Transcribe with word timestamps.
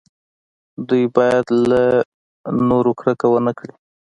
دوی 0.87 1.03
باید 1.15 1.45
له 1.71 1.81
نورو 2.69 2.91
کرکه 2.99 3.27
ونه 3.29 3.51
کړي. 3.59 3.73